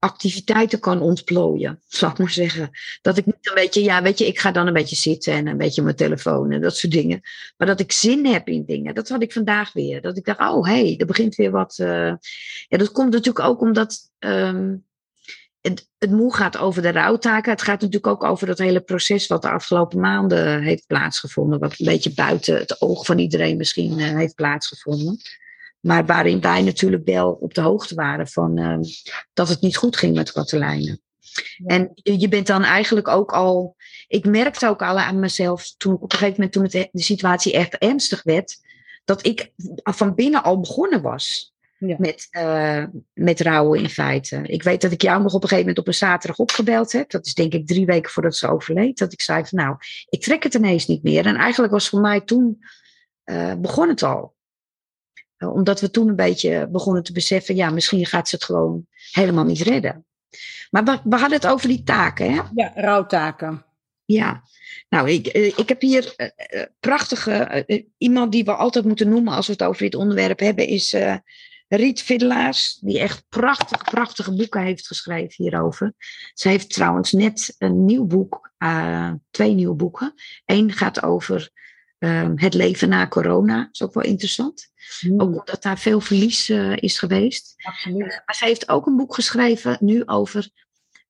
[0.04, 2.70] activiteiten kan ontplooien, zal ik maar zeggen.
[3.02, 5.46] Dat ik niet een beetje, ja, weet je, ik ga dan een beetje zitten en
[5.46, 7.20] een beetje mijn telefoon en dat soort dingen.
[7.56, 10.00] Maar dat ik zin heb in dingen, dat had ik vandaag weer.
[10.00, 11.78] Dat ik dacht, oh hé, hey, er begint weer wat.
[11.80, 12.12] Uh...
[12.68, 14.84] Ja, dat komt natuurlijk ook omdat um,
[15.60, 17.52] het, het moe gaat over de rouwtaken.
[17.52, 21.58] Het gaat natuurlijk ook over dat hele proces wat de afgelopen maanden heeft plaatsgevonden.
[21.58, 25.20] Wat een beetje buiten het oog van iedereen misschien uh, heeft plaatsgevonden.
[25.84, 28.78] Maar waarin wij natuurlijk wel op de hoogte waren van uh,
[29.32, 30.98] dat het niet goed ging met Katelijne.
[31.66, 33.76] En je bent dan eigenlijk ook al.
[34.08, 37.52] Ik merkte ook al aan mezelf toen op een gegeven moment, toen het, de situatie
[37.52, 38.56] echt ernstig werd,
[39.04, 41.52] dat ik van binnen al begonnen was.
[41.78, 41.96] Ja.
[41.98, 44.42] Met, uh, met rouwen in feite.
[44.42, 47.10] Ik weet dat ik jou nog op een gegeven moment op een zaterdag opgebeld heb.
[47.10, 48.98] Dat is denk ik drie weken voordat ze overleed.
[48.98, 49.76] Dat ik zei van nou,
[50.08, 51.26] ik trek het ineens niet meer.
[51.26, 52.58] En eigenlijk was voor mij toen,
[53.24, 54.33] uh, begon het al.
[55.44, 58.86] Uh, omdat we toen een beetje begonnen te beseffen, ja, misschien gaat ze het gewoon
[59.10, 60.06] helemaal niet redden.
[60.70, 62.40] Maar we, we hadden het over die taken, hè?
[62.54, 63.64] Ja, rouwtaken.
[64.04, 64.42] Ja,
[64.88, 65.26] nou, ik,
[65.56, 66.14] ik heb hier
[66.80, 67.64] prachtige.
[67.98, 70.96] iemand die we altijd moeten noemen als we het over dit onderwerp hebben, is
[71.68, 75.94] Riet Viddelaars, die echt prachtige, prachtige boeken heeft geschreven hierover.
[76.34, 78.52] Ze heeft trouwens net een nieuw boek,
[79.30, 80.14] twee nieuwe boeken.
[80.44, 81.50] Eén gaat over
[82.04, 83.58] uh, het leven na corona.
[83.58, 84.72] Dat is ook wel interessant.
[85.00, 85.20] Mm.
[85.20, 87.54] Ook omdat daar veel verlies uh, is geweest.
[87.62, 88.22] Absoluut.
[88.26, 90.50] maar ze heeft ook een boek geschreven nu over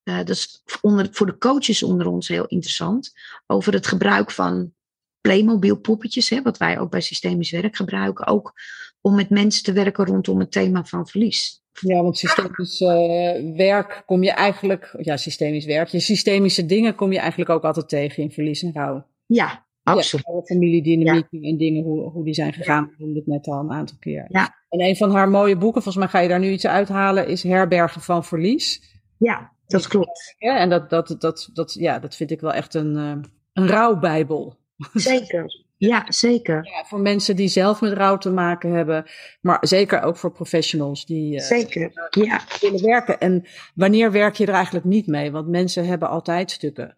[0.05, 3.13] dat is onder, voor de coaches onder ons heel interessant.
[3.47, 4.73] Over het gebruik van
[5.21, 8.27] Playmobil poppetjes, hè, wat wij ook bij systemisch werk gebruiken.
[8.27, 8.53] Ook
[9.01, 11.63] om met mensen te werken rondom het thema van verlies.
[11.81, 17.13] Ja, want systemisch uh, werk kom je eigenlijk, ja, systemisch werk, je systemische dingen kom
[17.13, 19.07] je eigenlijk ook altijd tegen in verlies en rouw.
[19.27, 20.27] Ja, absoluut.
[20.27, 21.49] Ja, familiedynamiek ja.
[21.49, 24.27] en dingen, hoe, hoe die zijn gegaan, we doen het net al een aantal keer.
[24.29, 24.55] Ja.
[24.69, 27.43] En een van haar mooie boeken, volgens mij ga je daar nu iets uithalen, is
[27.43, 28.83] Herbergen van Verlies.
[29.19, 30.35] Ja, dat klopt.
[30.39, 33.13] Ja, en dat, dat, dat, dat, ja, dat vind ik wel echt een, uh,
[33.53, 34.57] een rouwbijbel.
[34.93, 35.63] Zeker.
[35.77, 36.65] Ja, zeker.
[36.65, 39.05] Ja, voor mensen die zelf met rouw te maken hebben,
[39.41, 42.09] maar zeker ook voor professionals die uh, zeker.
[42.11, 42.41] Ja.
[42.61, 43.21] willen werken.
[43.21, 43.45] En
[43.75, 45.31] wanneer werk je er eigenlijk niet mee?
[45.31, 46.97] Want mensen hebben altijd stukken.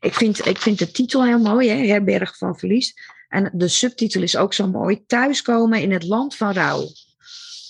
[0.00, 1.86] Ik vind, ik vind de titel heel mooi, hè?
[1.86, 2.94] Herberg van Verlies.
[3.28, 6.80] En de subtitel is ook zo mooi: Thuiskomen in het land van rouw.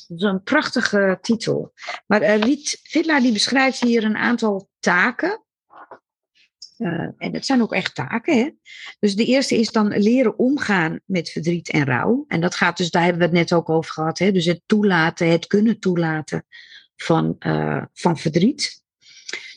[0.09, 1.73] Dat is een prachtige titel.
[2.07, 5.45] Maar uh, Riet Vidlaar die beschrijft hier een aantal taken
[6.79, 8.39] uh, en het zijn ook echt taken.
[8.39, 8.51] Hè?
[8.99, 12.25] Dus de eerste is dan leren omgaan met verdriet en rouw.
[12.29, 14.19] En dat gaat dus, daar hebben we het net ook over gehad.
[14.19, 14.33] Hè?
[14.33, 16.47] Dus het toelaten, het kunnen toelaten
[16.97, 18.84] van, uh, van verdriet.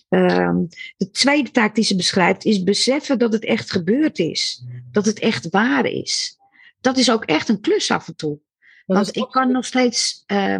[0.09, 0.55] Uh,
[0.97, 4.63] de tweede taak die ze beschrijft is beseffen dat het echt gebeurd is.
[4.91, 6.37] Dat het echt waar is.
[6.81, 8.39] Dat is ook echt een klus af en toe.
[8.85, 10.57] Want ik kan nog steeds uh,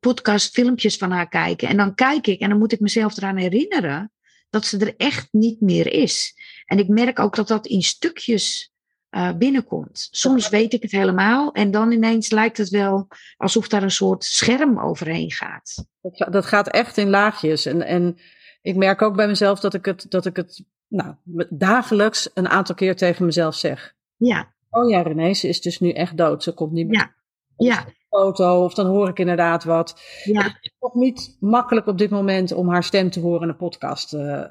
[0.00, 1.68] podcast, filmpjes van haar kijken.
[1.68, 4.12] En dan kijk ik en dan moet ik mezelf eraan herinneren
[4.50, 6.34] dat ze er echt niet meer is.
[6.66, 8.72] En ik merk ook dat dat in stukjes
[9.10, 10.08] uh, binnenkomt.
[10.10, 14.24] Soms weet ik het helemaal en dan ineens lijkt het wel alsof daar een soort
[14.24, 15.84] scherm overheen gaat.
[16.00, 17.66] Dat, dat gaat echt in laagjes.
[17.66, 18.18] En, en
[18.64, 21.14] ik merk ook bij mezelf dat ik het, dat ik het nou,
[21.50, 23.94] dagelijks een aantal keer tegen mezelf zeg.
[24.16, 24.52] Ja.
[24.70, 26.42] Oh ja, René, ze is dus nu echt dood.
[26.42, 26.98] Ze komt niet meer.
[26.98, 27.14] Ja.
[27.56, 30.00] Ja foto of dan hoor ik inderdaad wat.
[30.24, 30.42] Ja.
[30.42, 33.56] Het is toch niet makkelijk op dit moment om haar stem te horen in een
[33.56, 34.14] podcast.
[34.14, 34.44] Uh,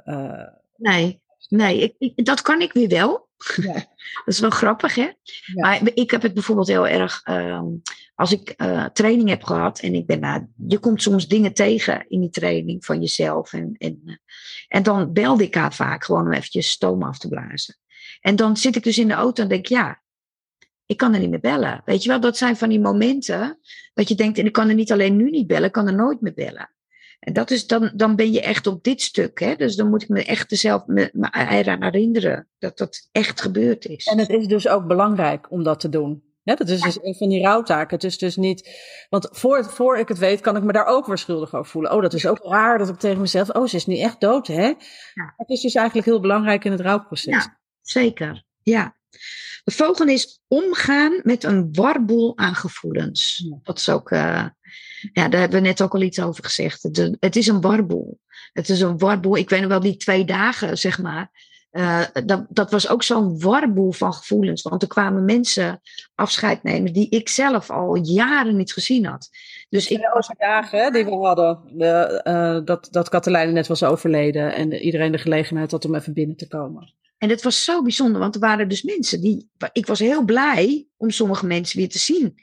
[0.76, 3.30] nee, nee ik, ik, dat kan ik weer wel.
[3.56, 3.74] Ja.
[4.26, 5.02] dat is wel grappig, hè?
[5.02, 5.14] Ja.
[5.56, 7.22] Maar ik heb het bijvoorbeeld heel erg.
[7.26, 7.62] Uh,
[8.16, 10.20] als ik uh, training heb gehad en ik ben.
[10.20, 13.54] Nou, je komt soms dingen tegen in die training van jezelf.
[13.54, 14.22] En, en,
[14.68, 17.76] en dan belde ik haar vaak gewoon om eventjes stoom af te blazen.
[18.22, 20.02] En dan zit ik dus in de auto en denk ja,
[20.86, 21.82] ik kan er niet meer bellen.
[21.86, 23.60] Weet je wel, dat zijn van die momenten
[23.94, 25.96] dat je denkt, en ik kan er niet alleen nu niet bellen, ik kan er
[25.96, 26.73] nooit meer bellen.
[27.24, 29.40] En dat is dan, dan ben je echt op dit stuk.
[29.40, 29.56] Hè?
[29.56, 33.86] Dus dan moet ik me echt zelf me, me eraan herinneren dat dat echt gebeurd
[33.86, 34.06] is.
[34.06, 36.24] En het is dus ook belangrijk om dat te doen.
[36.44, 37.96] Ja, dat is dus een van die rouwtaken.
[37.96, 38.70] Het is dus niet.
[39.10, 41.94] Want voor, voor ik het weet, kan ik me daar ook weer schuldig over voelen.
[41.94, 43.50] Oh, dat is ook raar dat ik tegen mezelf.
[43.50, 44.66] Oh, ze is niet echt dood, hè?
[45.14, 45.34] Ja.
[45.38, 47.34] Het is dus eigenlijk heel belangrijk in het rouwproces.
[47.34, 48.44] Ja, zeker.
[48.62, 48.96] Ja.
[49.64, 53.50] De volgende is omgaan met een warboel aan gevoelens.
[53.64, 54.46] Dat is ook, uh,
[55.14, 56.84] ja, daar hebben we net ook al iets over gezegd.
[57.20, 58.20] Het, is een warboel.
[58.54, 59.38] Het is een warboel.
[59.38, 61.32] Ik weet nog wel die twee dagen, zeg maar.
[61.72, 64.62] Uh, dat, dat was ook zo'n warboel van gevoelens.
[64.62, 65.82] Want er kwamen mensen
[66.16, 69.30] afscheid nemen die ik zelf al jaren niet gezien had.
[69.70, 74.54] Dus ik de dagen die we hadden, de, uh, dat, dat Katelijne net was overleden
[74.54, 76.94] en iedereen de gelegenheid had om even binnen te komen.
[77.24, 79.50] En het was zo bijzonder, want er waren dus mensen die.
[79.72, 82.36] Ik was heel blij om sommige mensen weer te zien.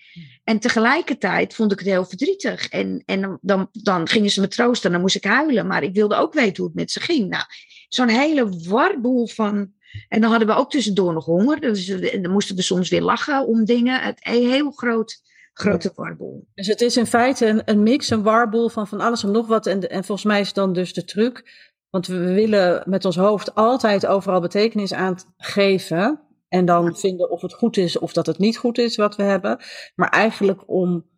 [0.45, 2.69] En tegelijkertijd vond ik het heel verdrietig.
[2.69, 5.67] En, en dan, dan gingen ze me troosten en dan moest ik huilen.
[5.67, 7.29] Maar ik wilde ook weten hoe het met ze ging.
[7.29, 7.45] Nou,
[7.89, 9.73] zo'n hele warboel van.
[10.09, 11.61] En dan hadden we ook tussendoor nog honger.
[11.61, 14.01] Dus dan moesten we soms weer lachen om dingen.
[14.01, 15.21] Het, een heel groot
[15.53, 16.47] grote warboel.
[16.55, 19.47] Dus het is in feite een, een mix, een warboel van van alles en nog
[19.47, 19.67] wat.
[19.67, 23.55] En, en volgens mij is dan dus de truc want we willen met ons hoofd
[23.55, 26.21] altijd overal betekenis aan geven.
[26.49, 29.23] En dan vinden of het goed is of dat het niet goed is wat we
[29.23, 29.59] hebben.
[29.95, 31.09] Maar eigenlijk om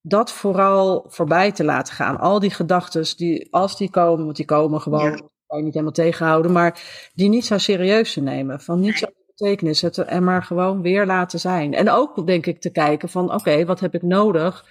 [0.00, 2.18] dat vooral voorbij te laten gaan.
[2.18, 5.20] Al die gedachten, die, als die komen, want die komen gewoon, ja.
[5.46, 6.52] kan je niet helemaal tegenhouden.
[6.52, 6.80] Maar
[7.14, 8.60] die niet zo serieus te nemen.
[8.60, 11.74] Van niet zo betekenis, het er maar gewoon weer laten zijn.
[11.74, 14.64] En ook denk ik te kijken van oké, okay, wat heb ik nodig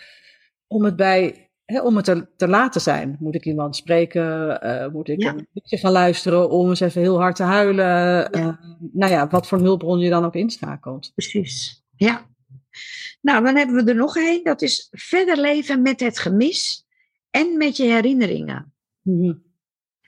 [0.68, 3.17] om het bij, om het te, te laten zijn.
[3.19, 4.60] Moet ik iemand spreken?
[4.63, 7.86] Uh, moet ik een liedje gaan luisteren om eens even heel hard te huilen?
[7.86, 8.30] Ja.
[8.32, 8.54] Uh,
[8.91, 11.12] nou ja, wat voor hulpbron je dan ook inschakelt.
[11.13, 12.25] Precies, ja.
[13.21, 14.43] Nou, dan hebben we er nog één.
[14.43, 16.86] Dat is verder leven met het gemis
[17.30, 18.73] en met je herinneringen.
[19.01, 19.43] Mm-hmm.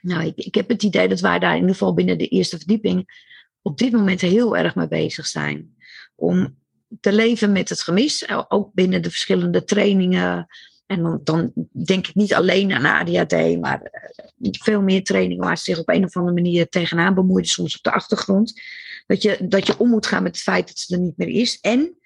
[0.00, 2.56] Nou, ik, ik heb het idee dat wij daar in ieder geval binnen de eerste
[2.56, 3.26] verdieping
[3.62, 5.76] op dit moment heel erg mee bezig zijn.
[6.14, 6.58] Om
[7.00, 10.46] te leven met het gemis, eh, ook binnen de verschillende trainingen.
[10.88, 15.58] En dan, dan denk ik niet alleen aan ADHD, maar eh, veel meer trainingen waar
[15.58, 18.60] ze zich op een of andere manier tegenaan bemoeien, soms op de achtergrond.
[19.06, 21.28] Dat je, dat je om moet gaan met het feit dat ze er niet meer
[21.28, 21.60] is.
[21.60, 21.98] En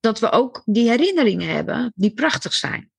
[0.00, 2.90] dat we ook die herinneringen hebben die prachtig zijn.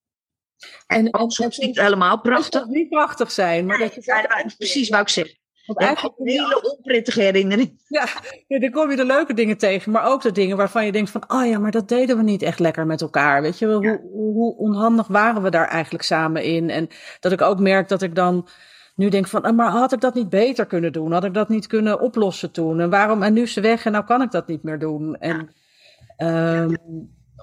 [0.88, 2.66] En, en soms niet helemaal prachtig.
[2.66, 5.38] niet prachtig zijn, maar dat je ja, precies wou ik zeggen.
[5.66, 7.82] Want eigenlijk een hele onprettige herinnering.
[7.88, 8.08] Ja,
[8.48, 11.10] ja, dan kom je de leuke dingen tegen, maar ook de dingen waarvan je denkt
[11.10, 13.42] van, oh ja, maar dat deden we niet echt lekker met elkaar.
[13.42, 16.70] Weet je, hoe, hoe, onhandig waren we daar eigenlijk samen in?
[16.70, 16.88] En
[17.20, 18.48] dat ik ook merk dat ik dan
[18.96, 21.12] nu denk van, ah, maar had ik dat niet beter kunnen doen?
[21.12, 22.80] Had ik dat niet kunnen oplossen toen?
[22.80, 25.16] En waarom, en nu is ze weg en nou kan ik dat niet meer doen?
[25.16, 25.50] En
[26.18, 26.78] um,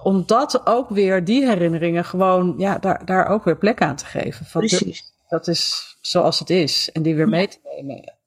[0.03, 4.05] om dat ook weer, die herinneringen, gewoon, ja, daar, daar ook weer plek aan te
[4.05, 4.45] geven.
[4.45, 5.13] Van, Precies.
[5.27, 8.19] Dat is zoals het is en die weer mee te nemen.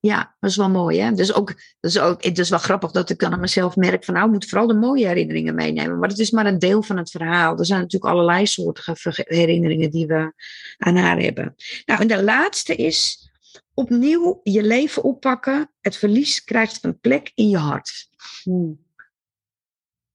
[0.00, 1.00] Ja, dat is wel mooi.
[1.00, 1.12] Hè?
[1.12, 1.46] Dus ook,
[1.80, 4.26] dat is ook, het is wel grappig dat ik dan aan mezelf merk van nou,
[4.26, 5.98] ik moet vooral de mooie herinneringen meenemen.
[5.98, 7.58] Maar het is maar een deel van het verhaal.
[7.58, 10.32] Er zijn natuurlijk allerlei soorten herinneringen die we
[10.78, 11.54] aan haar hebben.
[11.84, 13.30] Nou, en de laatste is
[13.74, 15.70] opnieuw je leven oppakken.
[15.80, 18.08] Het verlies krijgt een plek in je hart.
[18.42, 18.80] Hmm.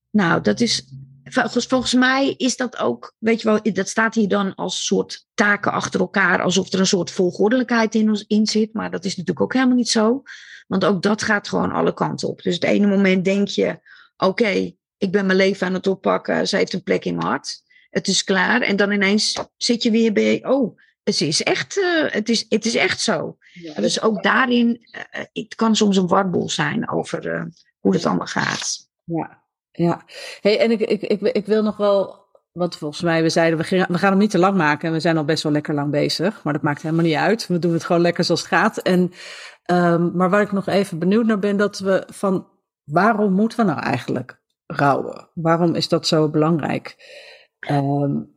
[0.10, 0.88] Nou, dat is
[1.30, 5.28] volgens, volgens mij is dat ook, weet je wel, dat staat hier dan als soort
[5.34, 8.74] taken achter elkaar, alsof er een soort volgordelijkheid in, in zit.
[8.74, 10.24] Maar dat is natuurlijk ook helemaal niet zo.
[10.68, 12.42] Want ook dat gaat gewoon alle kanten op.
[12.42, 13.80] Dus het ene moment denk je,
[14.18, 17.62] oké, ik ben mijn leven aan het oppakken, ze heeft een plek in mijn hart.
[17.90, 18.62] Het is klaar.
[18.62, 22.66] En dan ineens zit je weer bij, oh, het is echt, uh, het is, het
[22.66, 23.38] is echt zo.
[23.76, 27.44] dus ook daarin, uh, het kan soms een warboel zijn over uh,
[27.80, 28.90] hoe het allemaal gaat.
[29.04, 29.47] Ja,
[29.78, 30.02] ja,
[30.42, 33.66] hey, en ik, ik, ik, ik wil nog wel, want volgens mij, we zeiden, we
[33.66, 35.74] gaan, we gaan hem niet te lang maken en we zijn al best wel lekker
[35.74, 37.48] lang bezig, maar dat maakt helemaal niet uit.
[37.48, 38.78] We doen het gewoon lekker zoals het gaat.
[38.78, 39.12] En,
[39.72, 42.48] um, maar waar ik nog even benieuwd naar ben, dat we van,
[42.84, 45.30] waarom moeten we nou eigenlijk rouwen?
[45.34, 46.96] Waarom is dat zo belangrijk?
[47.72, 48.36] Um,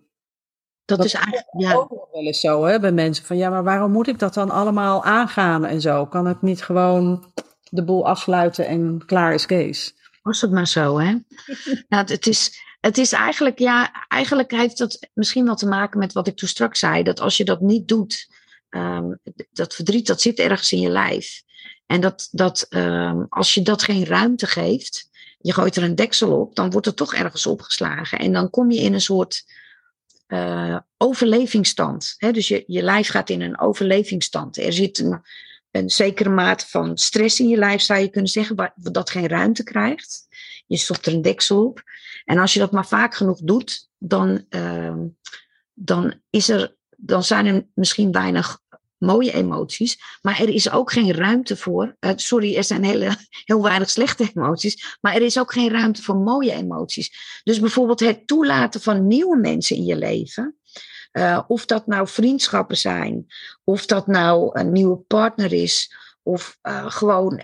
[0.85, 1.75] dat is eigenlijk ja.
[1.75, 4.51] ook wel eens zo hè, bij mensen van ja, maar waarom moet ik dat dan
[4.51, 6.07] allemaal aangaan en zo?
[6.07, 7.33] Kan ik niet gewoon
[7.71, 10.00] de boel afsluiten en klaar is Kees?
[10.23, 11.17] Was het maar zo, hè?
[11.89, 16.13] nou, het, is, het is eigenlijk, ja, eigenlijk heeft dat misschien wel te maken met
[16.13, 17.03] wat ik toen straks zei.
[17.03, 18.29] Dat als je dat niet doet,
[18.71, 19.19] um,
[19.53, 21.43] dat verdriet, dat zit ergens in je lijf.
[21.87, 26.41] En dat, dat um, als je dat geen ruimte geeft, je gooit er een deksel
[26.41, 28.19] op, dan wordt het toch ergens opgeslagen.
[28.19, 29.45] En dan kom je in een soort
[30.29, 32.15] uh, overlevingsstand.
[32.17, 32.33] Hè?
[32.33, 34.57] Dus je, je lijf gaat in een overlevingsstand.
[34.57, 35.21] Er zit een,
[35.71, 39.29] een zekere mate van stress in je lijf, zou je kunnen zeggen, waar, dat geen
[39.29, 40.27] ruimte krijgt.
[40.67, 41.83] Je stopt er een deksel op.
[42.25, 44.95] En als je dat maar vaak genoeg doet, dan, uh,
[45.75, 48.61] dan, is er, dan zijn er misschien weinig
[49.01, 51.97] mooie emoties, maar er is ook geen ruimte voor.
[52.01, 56.03] Uh, sorry, er zijn hele, heel weinig slechte emoties, maar er is ook geen ruimte
[56.03, 57.41] voor mooie emoties.
[57.43, 60.60] Dus bijvoorbeeld het toelaten van nieuwe mensen in je leven,
[61.13, 63.27] uh, of dat nou vriendschappen zijn,
[63.65, 67.43] of dat nou een nieuwe partner is, of uh, gewoon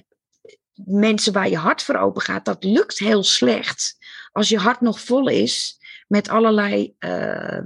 [0.75, 3.97] mensen waar je hart voor open gaat, dat lukt heel slecht.
[4.33, 7.59] Als je hart nog vol is met allerlei, uh,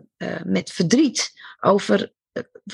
[0.44, 2.12] met verdriet over,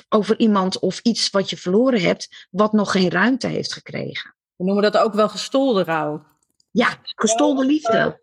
[0.08, 4.34] over iemand of iets wat je verloren hebt, wat nog geen ruimte heeft gekregen.
[4.56, 6.24] We noemen dat ook wel gestolde rouw.
[6.70, 8.20] Ja, gestolde liefde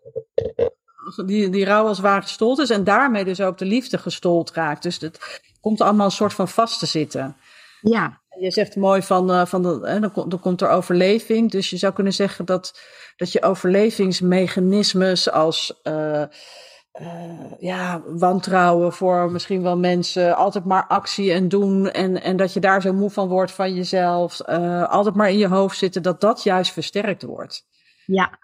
[1.26, 4.82] die, die rouw als waar gestold is en daarmee dus ook de liefde gestold raakt.
[4.82, 7.36] Dus het komt allemaal een soort van vast te zitten.
[7.80, 8.22] Ja.
[8.38, 11.50] Je zegt mooi van, uh, van de, dan, komt, dan komt er overleving.
[11.50, 12.80] Dus je zou kunnen zeggen dat,
[13.16, 16.22] dat je overlevingsmechanismes als uh,
[17.00, 22.52] uh, ja, wantrouwen voor misschien wel mensen, altijd maar actie en doen en, en dat
[22.52, 24.40] je daar zo moe van wordt van jezelf,
[24.88, 27.66] altijd maar in je hoofd zitten, dat dat juist versterkt wordt.
[28.06, 28.38] Ja,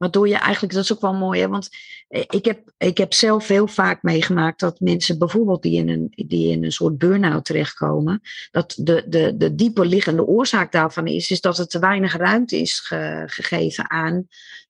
[0.00, 1.48] Waardoor je eigenlijk, dat is ook wel mooi, hè?
[1.48, 1.68] want
[2.08, 6.12] eh, ik heb, ik heb zelf heel vaak meegemaakt dat mensen bijvoorbeeld die in een,
[6.28, 11.30] die in een soort burn-out terechtkomen, dat de, de, de dieper liggende oorzaak daarvan is,
[11.30, 12.80] is dat er te weinig ruimte is
[13.26, 14.26] gegeven aan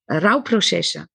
[0.06, 1.10] uh, rouwprocessen.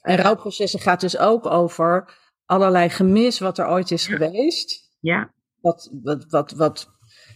[0.00, 4.90] En rouwprocessen gaat dus ook over allerlei gemis wat er ooit is geweest.
[5.00, 5.32] Ja.
[5.60, 6.88] Wat, wat, wat, wat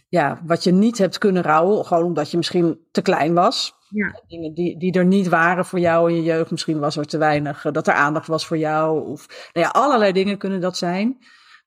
[0.09, 3.78] ja, wat je niet hebt kunnen rouwen, gewoon omdat je misschien te klein was.
[3.89, 4.23] Ja.
[4.27, 6.51] Dingen die, die er niet waren voor jou in je jeugd.
[6.51, 9.09] Misschien was er te weinig, dat er aandacht was voor jou.
[9.09, 11.19] Of nou ja, allerlei dingen kunnen dat zijn.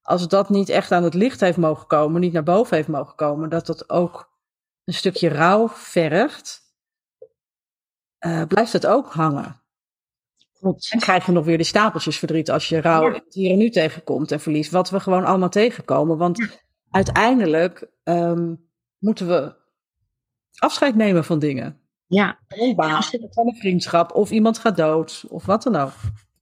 [0.01, 3.15] Als dat niet echt aan het licht heeft mogen komen, niet naar boven heeft mogen
[3.15, 4.29] komen, dat dat ook
[4.84, 6.62] een stukje rouw vergt,
[8.25, 9.62] uh, blijft het ook hangen.
[10.60, 10.91] Klopt.
[10.91, 13.21] En krijg je nog weer die stapeltjes verdriet als je rouw Ja.
[13.29, 14.69] hier en nu tegenkomt en verlies.
[14.69, 16.17] Wat we gewoon allemaal tegenkomen.
[16.17, 18.55] Want uiteindelijk ehm,
[18.97, 19.55] moeten we
[20.57, 21.81] afscheid nemen van dingen.
[22.13, 25.93] Ja, Van een van vriendschap, of iemand gaat dood, of wat dan ook.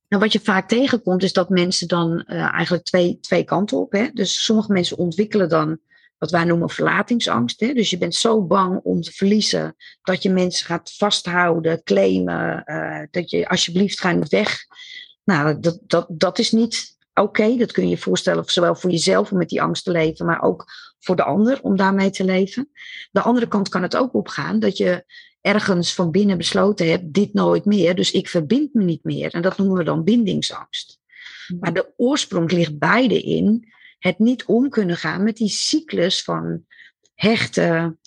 [0.07, 3.91] Nou, wat je vaak tegenkomt, is dat mensen dan eh, eigenlijk twee, twee kanten op.
[3.91, 4.09] Hè?
[4.13, 5.79] Dus sommige mensen ontwikkelen dan
[6.17, 7.59] wat wij noemen verlatingsangst.
[7.59, 7.73] Hè?
[7.73, 13.07] Dus je bent zo bang om te verliezen dat je mensen gaat vasthouden, claimen, eh,
[13.11, 14.57] dat je alsjeblieft ga niet weg.
[15.23, 17.55] Nou, dat, dat, dat is niet oké.
[17.57, 20.41] Dat kun je je voorstellen, zowel voor jezelf om met die angst te leven, maar
[20.41, 20.65] ook
[20.99, 22.69] voor de ander om daarmee te leven.
[23.11, 25.05] De andere kant kan het ook opgaan dat je
[25.41, 29.33] ergens van binnen besloten hebt, dit nooit meer, dus ik verbind me niet meer.
[29.33, 30.99] En dat noemen we dan bindingsangst.
[31.59, 36.65] Maar de oorsprong ligt beide in het niet om kunnen gaan met die cyclus van
[37.15, 37.99] hechten,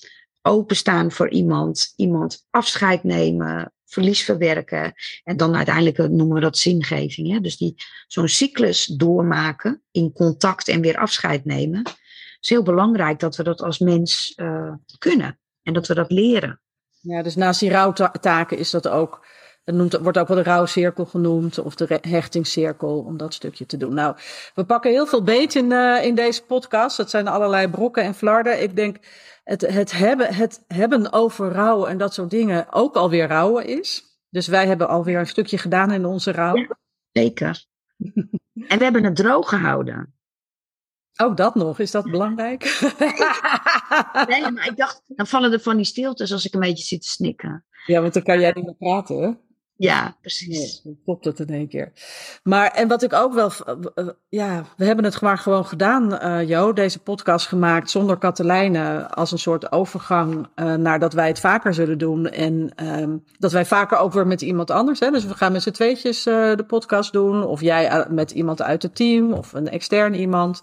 [0.43, 4.93] openstaan voor iemand, iemand afscheid nemen, verlies verwerken.
[5.25, 7.31] En dan uiteindelijk eh, noemen we dat zingeving.
[7.31, 7.41] Hè?
[7.41, 7.75] Dus die,
[8.07, 11.79] zo'n cyclus doormaken in contact en weer afscheid nemen.
[11.79, 16.11] Het is heel belangrijk dat we dat als mens eh, kunnen en dat we dat
[16.11, 16.62] leren.
[17.03, 19.27] Ja, dus naast die rouwtaken is dat ook,
[19.65, 23.77] het noemt, wordt ook wel de rouwcirkel genoemd, of de hechtingscirkel, om dat stukje te
[23.77, 23.95] doen.
[23.95, 24.17] Nou,
[24.55, 26.97] we pakken heel veel beet in, eh, in deze podcast.
[26.97, 28.63] Het zijn allerlei brokken en flarden.
[28.63, 28.97] Ik denk,
[29.45, 34.05] het, het, hebben, het hebben over rouwen en dat soort dingen ook alweer rouwen is.
[34.31, 36.57] Dus wij hebben alweer een stukje gedaan in onze rouw.
[36.57, 36.79] Ja.
[37.13, 37.65] Zeker.
[38.69, 40.15] en we hebben het droog gehouden.
[41.17, 42.63] Ook dat nog, is dat belangrijk?
[44.29, 47.03] Nee, maar ik dacht, dan vallen er van die stiltes als ik een beetje zit
[47.03, 47.65] te snikken.
[47.87, 49.31] ja, want dan kan jij niet meer praten, hè?
[49.83, 50.81] Ja, Nee, precies.
[50.83, 51.93] dan klopt het in één keer.
[52.43, 53.51] Maar, en wat ik ook wel,
[53.95, 59.11] eh, ja, we hebben het maar gewoon gedaan, eh Jo, deze podcast gemaakt zonder Katelijne
[59.11, 62.29] als een soort overgang eh, naar dat wij het vaker zullen doen.
[62.29, 65.11] En ehm, dat wij vaker ook weer met iemand anders, hè.
[65.11, 68.63] Dus we gaan met z'n tweetjes eh, de podcast doen, of jij eh, met iemand
[68.63, 70.63] uit het team, of een extern iemand.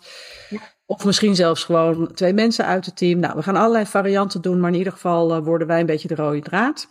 [0.50, 0.60] Ja.
[0.86, 3.20] Of misschien zelfs gewoon twee mensen uit het team.
[3.20, 6.08] Nou, we gaan allerlei varianten doen, maar in ieder geval eh, worden wij een beetje
[6.08, 6.88] de rode draad.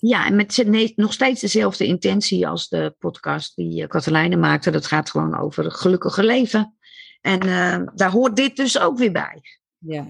[0.00, 4.70] Ja, en met nog steeds dezelfde intentie als de podcast die uh, Katelijne maakte.
[4.70, 6.74] Dat gaat gewoon over gelukkige leven.
[7.20, 9.40] En uh, daar hoort dit dus ook weer bij.
[9.78, 10.06] Ja,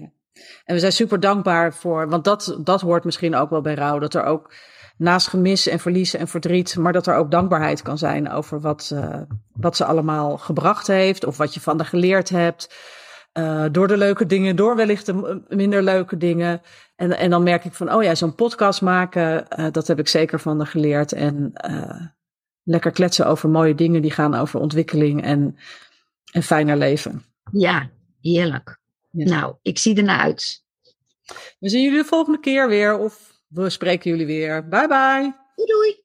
[0.63, 3.99] en we zijn super dankbaar voor, want dat, dat hoort misschien ook wel bij rouw,
[3.99, 4.53] dat er ook
[4.97, 8.91] naast gemis en verlies en verdriet, maar dat er ook dankbaarheid kan zijn over wat,
[8.93, 9.21] uh,
[9.53, 12.75] wat ze allemaal gebracht heeft of wat je van haar geleerd hebt.
[13.33, 16.61] Uh, door de leuke dingen, door wellicht de minder leuke dingen.
[16.95, 20.07] En, en dan merk ik van, oh ja, zo'n podcast maken, uh, dat heb ik
[20.07, 21.11] zeker van haar geleerd.
[21.11, 22.01] En uh,
[22.63, 25.57] lekker kletsen over mooie dingen die gaan over ontwikkeling en,
[26.31, 27.23] en fijner leven.
[27.51, 27.89] Ja,
[28.21, 28.79] heerlijk.
[29.11, 29.25] Ja.
[29.25, 30.63] Nou, ik zie ernaar uit.
[31.59, 34.67] We zien jullie de volgende keer weer of we spreken jullie weer.
[34.67, 35.33] Bye bye.
[35.55, 36.00] Doei doei.